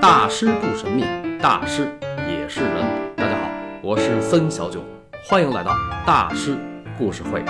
[0.00, 1.04] 大师不神秘，
[1.42, 1.86] 大师
[2.26, 2.86] 也是人。
[3.14, 3.50] 大家好，
[3.82, 4.82] 我是森小九，
[5.26, 5.76] 欢迎来到
[6.06, 6.56] 大师
[6.96, 7.44] 故事会。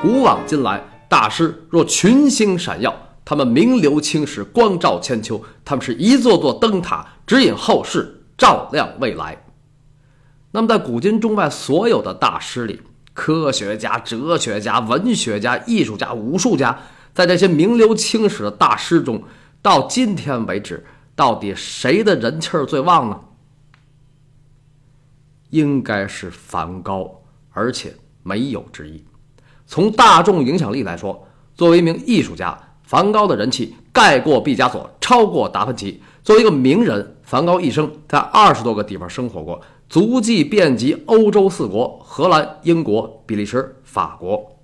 [0.00, 2.94] 古往今来，大师若群星闪耀，
[3.24, 5.42] 他们名留青史，光照千秋。
[5.64, 9.36] 他们是一座座灯塔，指引后世，照亮未来。
[10.52, 12.80] 那么，在古今中外所有的大师里，
[13.12, 16.78] 科学家、哲学家、文学家、艺术家、武术家，
[17.12, 19.20] 在这些名留青史的大师中，
[19.64, 20.84] 到今天为止，
[21.16, 23.18] 到底谁的人气儿最旺呢？
[25.48, 29.02] 应该是梵高，而且没有之一。
[29.64, 36.02] 从大众影响力来说，作为一名艺术家，梵高的人气盖过毕加索，超过达芬奇。
[36.22, 39.58] 作为一个名人，梵高一生在二十多个地方生活过，
[39.88, 44.58] 足迹遍及欧洲四国：荷兰、英国、比利时、法国。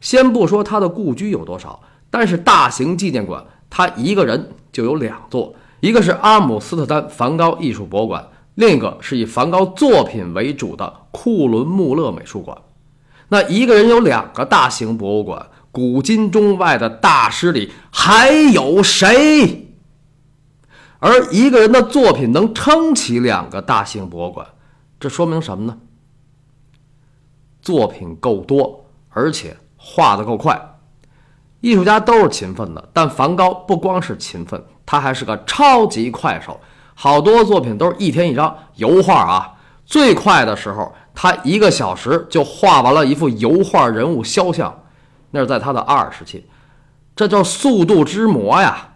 [0.00, 3.44] 先不说他的故居有多少，但是大型纪念馆。
[3.70, 12.56] 他一个人就有两座，一个是阿姆斯特丹梵高艺术博物馆，另一个是以梵高作品为主的库伦穆勒美术馆。
[13.28, 19.66] 那一个人有两个大型博物馆，古今中外的大师里还有谁？
[20.98, 24.46] 而一个人的作品能撑起两个大型博物馆，
[24.98, 25.78] 这说明什么呢？
[27.60, 30.77] 作品够多，而且画得够快。
[31.60, 36.58] 艺术家都是勤奋的，但梵高不光是勤奋，他还是个超级快手。
[36.94, 44.82] 好多作品都是一天一张油画啊，最快的时候，他一个小时就画完了一幅油画人物肖像，
[45.30, 46.44] 那是在他的二时期，
[47.14, 48.94] 这叫速度之魔呀。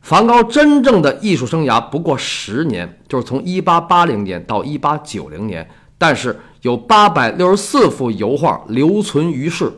[0.00, 9.72] 梵高真正的艺术生涯不过十年，就是从1880年到1890年，但是有864幅油画留存于世。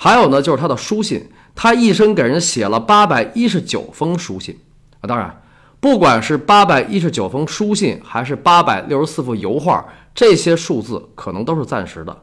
[0.00, 4.56] 还有呢，就是他的书信，他一生给人写了八百一十九封书信
[5.00, 5.04] 啊。
[5.08, 5.42] 当然，
[5.80, 12.16] 不管是八百一十九封书信，还是八百六十四幅油画，这些数字可能都是暂时的。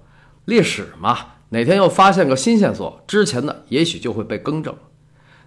[0.45, 1.17] 历史嘛，
[1.49, 4.73] 哪天又发现个新线索，之前的也许就会被更正。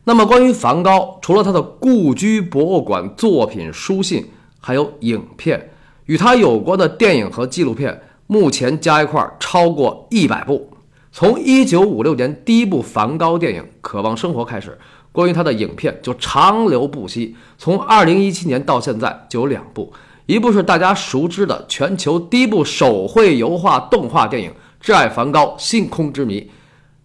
[0.04, 5.70] 那么，关于梵高，除了他的故居、博物馆、作品、书信，还有影片，
[6.04, 10.70] 与他有关的电影和纪录片，目前加一块超过一百部。
[11.18, 14.78] 从一九五六年第一部梵高电影《渴望生活》开始，
[15.10, 17.34] 关于他的影片就长流不息。
[17.58, 19.92] 从二零一七年到现在就有两部，
[20.26, 24.52] 一部是大家熟知的全球第一部手绘油画动画电影
[24.86, 26.40] 《挚爱梵高：星空之谜》，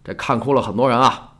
[0.04, 1.32] 这看哭了很多人啊。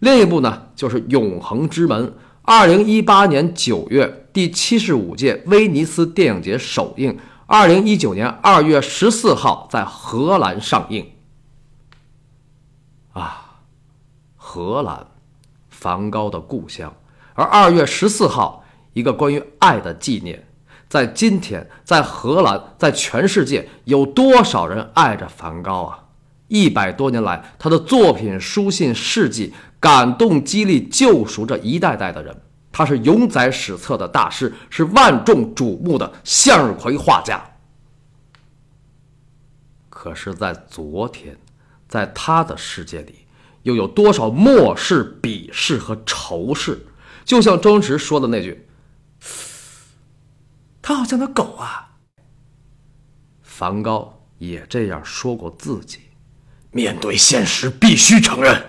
[0.00, 2.08] 另一部呢就是《永恒之门》，
[2.42, 7.16] 二零一八年九月第七十五届威尼斯电影节首映，
[7.46, 11.06] 二零一九年二月十四号在荷兰上映。
[13.16, 13.62] 啊，
[14.36, 15.06] 荷兰，
[15.70, 16.94] 梵高的故乡。
[17.32, 18.62] 而二月十四号，
[18.92, 20.46] 一个关于爱的纪念，
[20.86, 26.04] 在今天，在荷兰，在全世界，有多少人爱着梵高啊？
[26.48, 32.42] 一百多年来，他的作品、书信、事迹，感动、激励、救赎着一代代的人。
[32.70, 37.42] 他是永载史册的大师，是万众瞩目的向日葵画家。
[39.88, 41.34] 可是，在昨天。
[41.88, 43.26] 在他的世界里，
[43.62, 46.86] 又有多少漠视、鄙视和仇视？
[47.24, 48.68] 就像周星驰说的那句
[50.80, 51.96] ：“他好像条狗啊。”
[53.42, 56.00] 梵高也这样说过自己。
[56.70, 58.62] 面对现实，必须承认，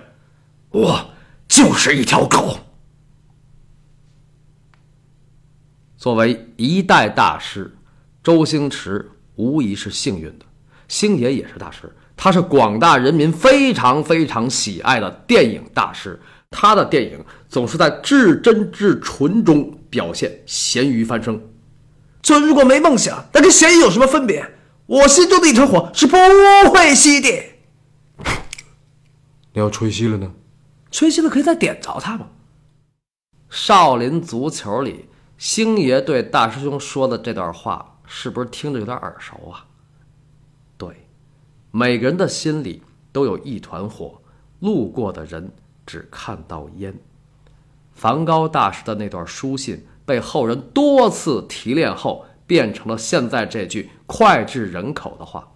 [0.70, 1.10] 我
[1.48, 2.58] 就是一条狗。
[5.98, 7.76] 作为一代大师，
[8.24, 10.46] 周星驰无疑是幸运的，
[10.88, 11.94] 星爷也是大师。
[12.28, 21.42] 他是广大人民非常非常喜爱的电影大师，他的电影总是在至真至纯中表现咸鱼翻身。
[22.22, 24.46] 这如果没梦想，那跟咸鱼有什么分别？
[24.88, 27.30] 我心中的一团火是不会熄的。
[29.54, 30.34] 你要吹熄了呢？
[30.92, 32.28] 吹熄了可以再点着它吗？
[33.50, 35.06] 少林足球里，
[35.38, 39.67] 星爷对大师兄说的这段话，是不是听着有点耳熟啊？
[41.78, 42.82] 每个人的心里
[43.12, 44.20] 都有一团火，
[44.62, 45.52] 路过的人
[45.86, 46.92] 只看到烟。
[47.94, 55.52] 梵高大师的那段书信被后人多次提炼后，变成了现在这句脍炙人口的话。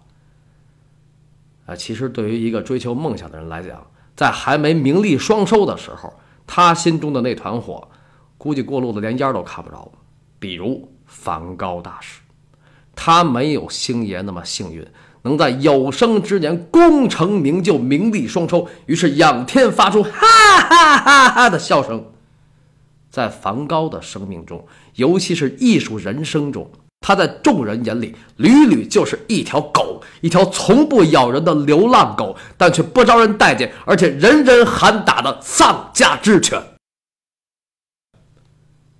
[1.66, 3.84] 啊，其实对于一个追求梦想的人来讲，
[4.14, 6.14] 在还没名利双收的时候，
[6.46, 7.88] 他心中的那团火，
[8.38, 9.90] 估计过路的连烟都看不着。
[10.38, 12.20] 比如梵高大师，
[12.94, 14.86] 他没有星爷那么幸运。
[15.22, 22.04] 能在有生之年功成名就、名利双收，于是仰天发出哈哈哈哈的笑声。
[23.10, 26.70] 在梵高的生命中，尤其是艺术人生中，
[27.00, 36.58] 他在众人眼里屡屡就是一条狗，一条从不咬人的流浪狗，但却不招人待见，而且人人喊打的丧家之犬。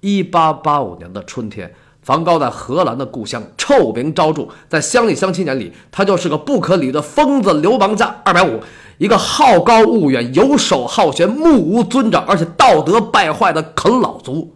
[0.01, 8.61] 一八八五年的春天，梵高在荷兰的故乡臭名昭著，在乡里乡亲眼里，他就是个不可理的疯子、流氓加二百五。
[8.99, 14.55] 一个好高骛远、游手好闲、目无尊长，而且道德败坏的啃老族。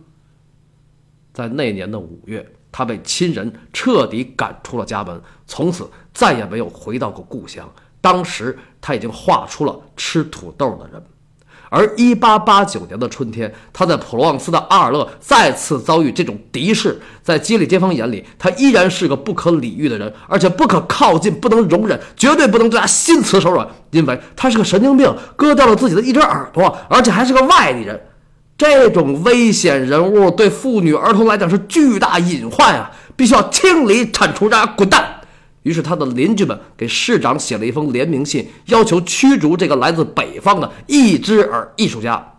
[1.32, 7.69] 在那年的五月，他被亲人彻底赶出了家门，从此再也没有回到过故乡。
[8.00, 11.02] 当时他已经画出了吃土豆的人。
[11.69, 17.01] 而一八八九年的春天，他在普罗旺斯的阿尔勒再次遭遇这种敌视。
[17.23, 28.01] 在基里街坊眼里，他依然是个不可理喻的人，而且不可靠近，不能容忍，绝对不能对他心慈手软，因为他是个神经病，割掉了自己的一只耳朵，而且还是个外地人。
[28.57, 32.91] 这种危险人物对妇女儿童来讲是巨大隐患啊！
[33.15, 35.16] 必须要清理铲除，让他滚蛋。
[35.67, 42.35] 于是，他的邻居们给市长写了一封联名信，要求驱逐这个来自北方的一只耳艺术家。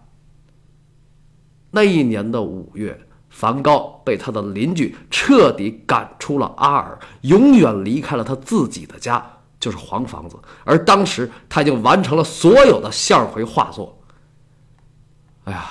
[1.71, 2.97] 那一年的五月，
[3.29, 9.21] 梵高被他的邻居彻底赶出了阿尔，永远离开了他自己的家，
[9.59, 10.37] 就是黄房子。
[10.63, 14.01] 而当时，他已经完成了所有的向日葵画作。
[15.43, 15.65] 哎呀，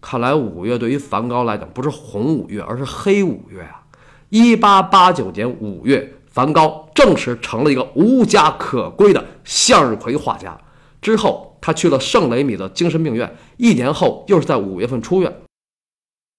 [0.00, 3.86] 看来五月对于梵高来讲不是红五月，而是黑五月啊！
[4.30, 6.14] 一八八九年五月。
[6.36, 10.54] 梵高正式成了一个无家可归的向日葵画家。
[11.00, 15.34] 之后，他去了圣雷米的精神病院，一年后又是在五月份出院。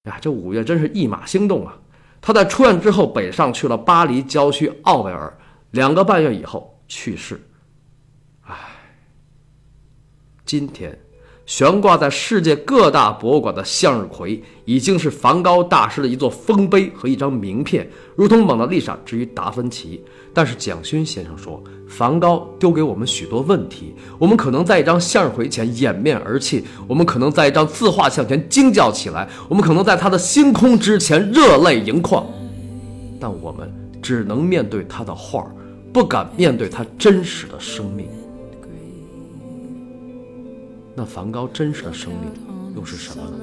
[0.04, 1.76] 呀，这五月真是一马心动啊！
[2.22, 5.36] 他在出院之后北上去了巴黎郊区奥维尔，
[5.72, 7.42] 两个半月以后去世。
[8.42, 8.56] 唉，
[10.46, 11.07] 今天。
[11.48, 20.04] 悬挂在世界各大博物馆的向日葵，已经是梵高大师的一座丰碑和一张名片，如同蒙娜丽莎之于达芬奇。
[20.34, 32.28] 但是蒋勋先生说，梵高丢给我们许多问题：我们可能在一张向日葵前掩面而泣，我们可能在一张自画像前惊叫起来，我们可能在他的星空之前热泪盈眶。
[33.22, 35.48] 但我们只能面对他的画，
[35.94, 38.06] 不敢面对他真实的生命。
[41.00, 42.22] 那梵高真实的生命
[42.76, 43.38] 又是什么呢？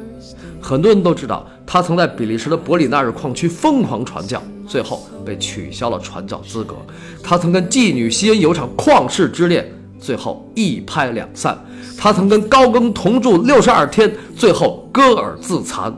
[0.60, 6.74] 很多人都知道，他曾在比利时的伯里纳日矿区疯狂传教，最后被取消了传教资格。
[7.22, 11.56] 他曾跟妓女西恩有场旷世之恋，最后一拍两散。
[11.96, 15.96] 他曾跟高更同住六十二天，最后割耳自残。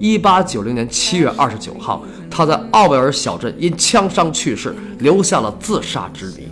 [0.00, 6.48] 一八九零年七月二十九号，他在奥维尔小镇因枪伤去世，留下了自杀之谜。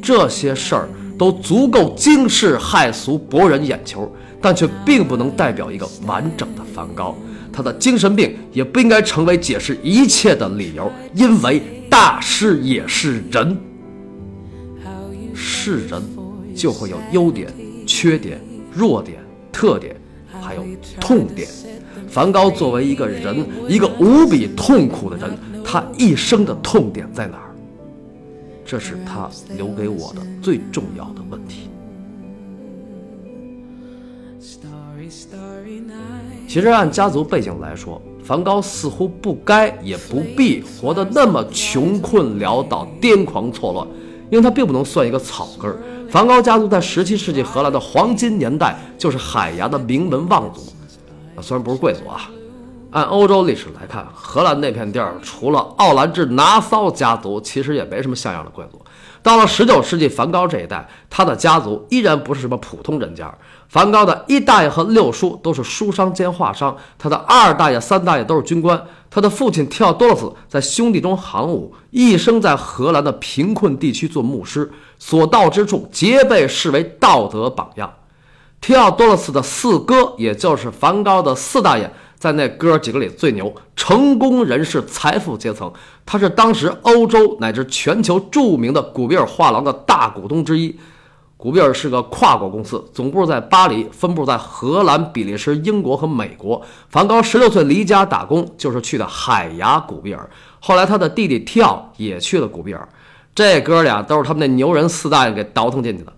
[0.00, 0.88] 这些事儿。
[1.22, 7.16] 都足够惊世骇俗、博人眼球，但却并不能代表一个完整的梵高。
[7.52, 13.56] 他的精神病也不应该成为解释一切的理由，因为大师也是人，
[15.32, 16.02] 是人
[16.56, 17.48] 就会有优点、
[17.86, 18.40] 缺点、
[18.74, 19.20] 弱点、
[19.52, 19.94] 特点，
[20.40, 20.66] 还有
[21.00, 21.46] 痛点。
[22.08, 27.51] 梵高作为一个人，一个无比痛苦的人，他一生的痛点在哪儿？
[28.72, 31.68] 这是他留给我的最重要的问题。
[36.48, 43.86] 其实按家族背景来说，梵高似乎不该也不必活得那么穷困潦倒、癫狂错乱，
[44.30, 45.76] 因为他并不能算一个草根儿。
[46.08, 50.62] 梵高家族在17世纪荷兰的黄金年代就是海牙的名门望族，
[51.42, 52.30] 虽然不是贵族啊。
[52.92, 58.80] 按欧洲历史来看，荷兰那片地儿除了奥兰治拿骚家族，其实也没什么像样的贵族。
[59.22, 63.32] 到了十九世纪，梵高这一代，他的家族依然不是什么普通人家。
[63.68, 68.84] 梵高的一大爷和六叔都是书商兼画商，他的二大爷、三大爷都是军官。
[69.08, 77.90] 他的父亲提奥多洛斯在兄弟中行伍，一生在荷兰的贫困地区做牧师，所到之处皆被视为道德榜样。
[78.60, 81.90] 提奥多洛斯的四哥，也就是梵高的四大爷。
[82.22, 85.72] 在那哥几个里最牛，成功人士、财富阶层，
[86.06, 90.78] 他是当时欧洲乃至全球著名的古比尔画廊的大股东之一。
[91.36, 96.62] 古比尔是个跨国公司，总部在巴黎，分布在荷兰、比利时、英国和美国。
[96.88, 100.30] 梵高十六岁离家打工，就是去的海牙古比尔。
[100.60, 102.88] 后来他的弟弟跳也去了古比尔，
[103.34, 106.12] 这哥俩都是他们那牛人四大爷给倒腾进去的。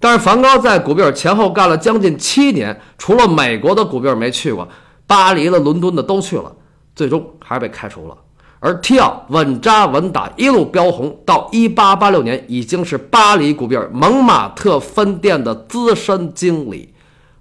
[0.00, 4.66] 但是梵高在古比尔前后干了将近七年，除了美国的古比尔没去过。
[5.10, 6.52] 巴黎的、伦敦的都去了，
[6.94, 8.16] 最终还是被开除了。
[8.60, 16.94] 而 T 奥稳扎稳打，一路飙红，到一八八六年已经是巴黎古比尔蒙马特分店的资深经理。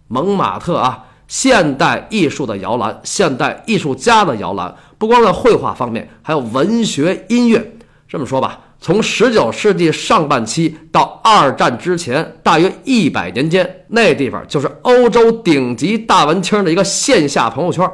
[0.08, 4.74] 蒙马特啊，现代艺术的摇篮，现代艺术家的摇篮。
[4.98, 7.78] 不光在绘画方面，还有文学、音乐。
[8.08, 17.90] 这么说吧，从19世纪上半期到二战之前，大约一百年间，那地方就是欧洲顶级大文青的一个线下朋友圈。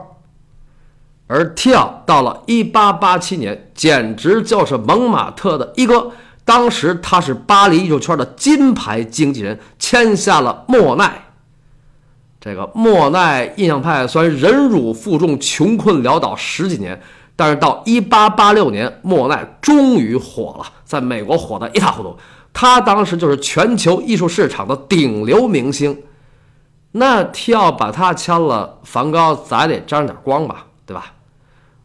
[1.27, 6.11] 而 T 奥到了1887年，简直就是蒙马特的一哥。
[6.43, 11.23] 当时他是巴黎艺术圈的金牌经纪人，签下了莫奈。
[12.39, 17.01] 这个莫奈印象派虽然忍辱负重、穷困潦倒十几年，
[17.35, 22.17] 但是到1886年，莫奈终于火了，在美国火得一塌糊涂。
[22.53, 26.03] 他当时就是全球艺术市场的顶流明星。
[26.91, 31.13] 那提奥把他签了，梵高咱得沾点光吧，对吧？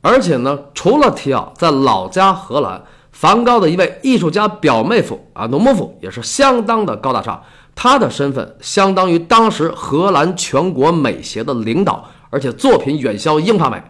[0.00, 2.82] 而且呢，除了提奥，在老家荷兰。
[3.12, 7.42] 梵高的一位艺术家表妹夫啊，农莫夫也是相当的高大上。
[7.74, 13.82] 他的身份相当于当时荷兰全国美协的领导，而且作品远销英法美。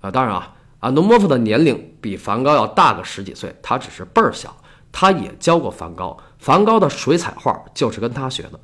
[0.00, 0.52] 啊，当然啊，
[0.84, 4.54] 啊诺莫夫的年龄比梵高要大个十几岁，他只是辈儿小。
[4.92, 8.60] 他也教过梵高，梵高的水彩画就是跟他学的。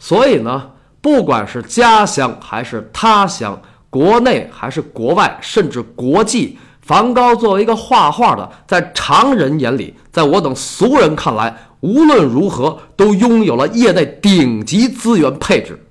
[0.00, 6.58] 所以呢，不管是家乡还是他乡，国内还是国外，甚至国际。
[6.82, 15.86] 梵高作为一个画画的，在常人眼里，在我等俗人看来，无论如何都拥有了业内顶级资源配置。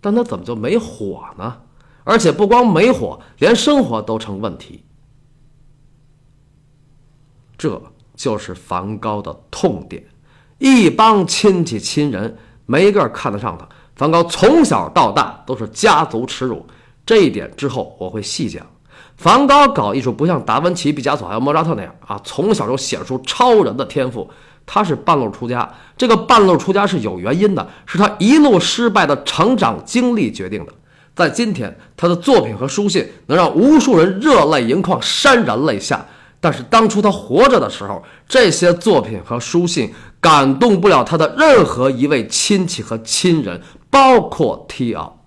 [0.00, 1.56] 但他怎么就没火呢？
[2.04, 4.84] 而且不光没火，连生活都成问题。
[7.56, 7.82] 这
[8.14, 10.04] 就是梵高的痛点，
[10.58, 13.66] 一帮亲戚亲人没个看得上他。
[13.96, 16.66] 梵高从小到大都是家族耻辱，
[17.06, 18.66] 这一点之后我会细讲。
[19.16, 24.28] 梵高搞艺术不像达芬奇、毕加索还有莫扎特那样啊，从小就显出超人的天赋。
[24.66, 30.72] 他是半路出家，这个半路出家是有原因的，是他一路失败的成长经历决定的。
[31.14, 36.06] 在今天，他的作品和书信能让无数人热泪盈眶、潸然泪下。
[36.40, 45.24] 但是当初他活着的时候，这些作品和书信感动不了他的任何一位亲戚和亲人，包括提奥。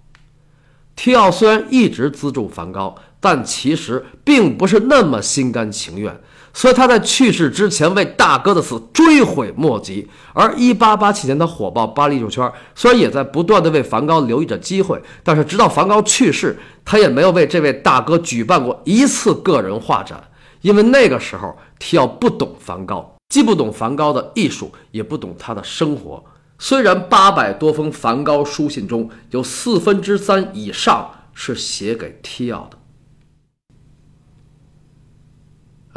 [0.96, 2.96] 提奥虽然一直资助梵高。
[3.20, 6.22] 但其实并不是那么心甘情愿，
[6.58, 10.08] 所以他在去世之前为大哥的死追悔莫及。
[10.34, 20.20] 而1887年的火爆巴黎艺术圈，虽然也在不断的为梵高留意着机会，但是直到梵高去世，他也没有为这位大哥举办过一次个人画展，
[20.62, 26.24] 因为那个时候提奥不懂梵高，既不懂梵高的艺术，也不懂他的生活。
[26.58, 32.80] 虽然八百多封梵高书信中有四分之三以上是写给提奥的。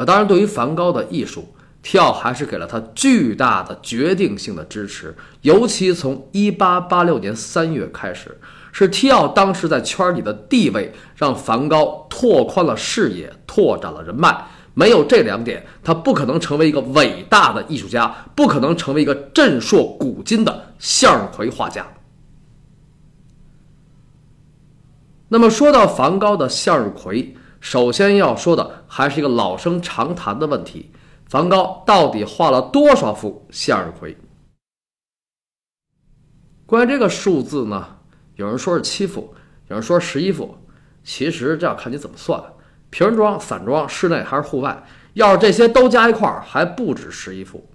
[0.05, 1.53] 当然，对于梵高的艺术，
[1.83, 5.15] 提奥还是给了他巨大的决定性的支持。
[5.41, 8.39] 尤其从1886年3月开始，
[8.71, 14.45] 是提奥当时在圈里的地位，让梵高拓宽了视野，拓展了人脉。
[14.73, 21.85] 没有这两点，他不可能成为一个伟大的艺术家，不可能成为一个震烁古今的向日葵画家。
[25.27, 27.35] 那么，说到梵高的向日葵。
[27.61, 30.91] 首先要说的还是一个老生常谈的问题：
[31.29, 34.17] 梵高到底画了多少幅向日葵？
[36.65, 37.99] 关于这个数字呢，
[38.35, 39.33] 有人说是七幅，
[39.67, 40.57] 有人说十一幅。
[41.03, 42.43] 其实这要看你怎么算，
[42.89, 44.83] 瓶装、散装、室内还是户外。
[45.13, 47.69] 要是这些都加一块儿，还不止十一幅。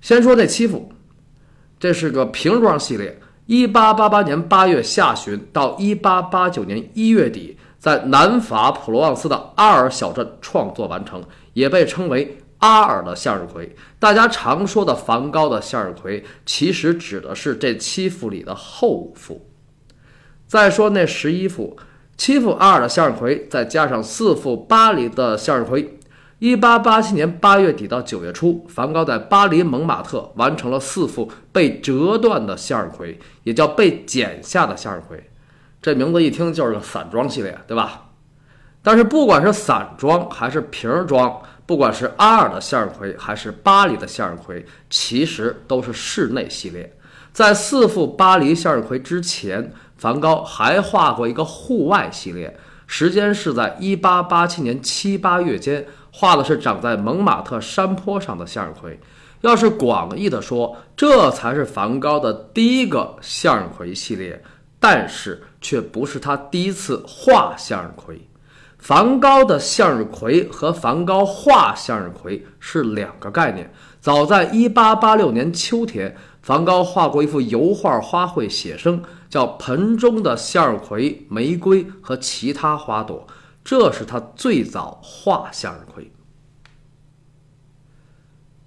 [0.00, 0.92] 先说这七幅，
[1.80, 7.57] 这是个瓶装系列，一八八八年八月下旬到一八八九年一月底。
[7.78, 13.76] 在南法普罗旺斯的阿尔小镇创作完成，也被称为阿尔的向日葵。
[14.00, 19.46] 大家常说的梵高的向日葵，其实指的是这七幅里的后五幅。
[20.46, 21.76] 再说那十一幅，
[22.16, 25.98] 七幅阿尔的向日葵，再加上四幅巴黎的向日葵。
[26.40, 35.30] 一八八七年八月底到九月初，梵高在巴黎蒙马特完成了四幅被折断的向日葵，也叫被剪下的向日葵。
[35.80, 38.06] 这名字一听就是个散装系列，对吧？
[38.82, 46.96] 但是不管是散装还是瓶装，不管是阿尔的向日葵还是巴黎的向日葵，其实都是室内系列。
[47.32, 58.98] 在四幅巴黎向日葵之前，梵高还画过一个户外系列，时间是在1887年七八月间，画的是长在蒙马特山坡上的向日葵。
[59.42, 64.42] 要是广义的说，这才是梵高的第一个向日葵系列。
[64.80, 68.28] 但是却不是他第一次画向日葵。
[68.78, 73.72] 梵高的向日葵和梵高画向日葵是两个概念。
[74.00, 83.26] 早在1886年秋天，梵高画过一幅油画花卉写生，叫《盆中的向日葵、玫瑰和其他花朵》，
[83.64, 86.12] 这是他最早画向日葵。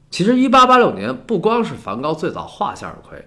[0.09, 3.25] 其实，一八八六年不光是梵高最早画向日葵，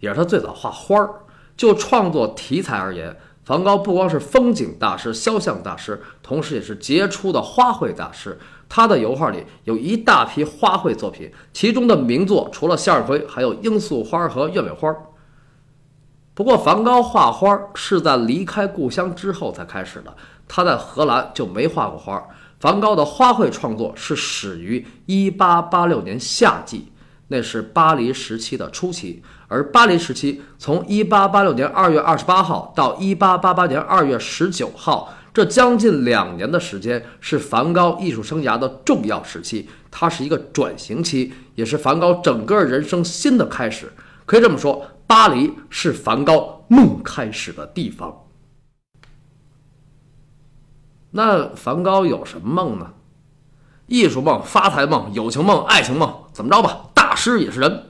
[0.00, 1.10] 也是他最早画花儿。
[1.56, 8.38] 就创作题材而言，梵高不光是风景大师、肖像大师，同时也是杰出的花卉大师。
[8.68, 14.92] 他的油画里有一大批花卉作品，其中的名作除了向日葵，还有罂粟花和鸢尾花。
[16.34, 20.14] 不过，梵高画花是在离开故乡之后才开始的，
[20.48, 22.22] 他在荷兰就没画过花。
[22.58, 26.90] 梵高的花卉创作是始于1886年夏季，
[27.28, 29.22] 那是巴黎时期的初期。
[29.48, 35.12] 而巴黎时期从1886年2月28号到1888年2月19号。
[35.32, 43.92] 这将近两年的时间是梵高艺术生涯的重要时期，它是一个转型期，也是梵高整个人生新的开始。
[44.24, 48.24] 可以这么说，巴黎是梵高梦开始的地方。
[51.10, 52.94] 那梵高有什么梦呢？
[53.88, 56.86] 艺术梦、发财梦、友情梦、爱情梦，怎么着吧？
[56.94, 57.84] 大师也是人。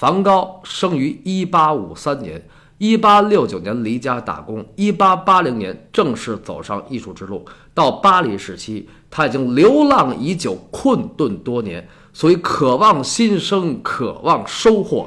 [0.00, 2.42] 梵高生于1853年。
[2.78, 7.44] 一八六九年离家打工，一八八零年正式走上艺术之路。
[7.74, 15.06] 到巴黎时期，他已经流浪已久，困顿多年，所以渴望新生，渴望收获。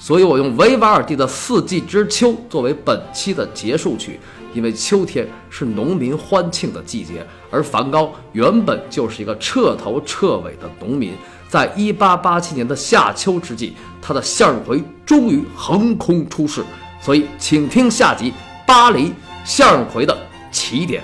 [0.00, 4.18] 所以我用维瓦尔第的《四季之秋》作为本期的结束曲，
[4.52, 11.12] 因为秋天是农民欢庆的季节，而梵高原本就是一个彻头彻尾的农民。
[11.48, 16.64] 在一八八七年的夏秋之际，他的向日葵终于横空出世。
[16.98, 18.30] 所以，请听下集
[18.66, 19.12] 《巴黎
[19.44, 20.16] 向日葵的
[20.50, 21.02] 起点》。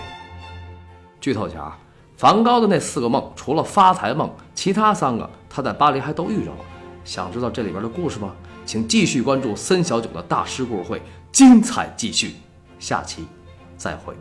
[1.21, 1.79] 剧透一下啊，
[2.17, 6.59] 梵高的那四个梦，除了发财梦，其他三个他在巴黎还都遇着了。
[7.05, 8.33] 想知道这里边的故事吗？
[8.65, 12.37] 请继续关注森小九的大师故事会，精彩继续，
[12.79, 13.27] 下期
[13.77, 14.15] 再会。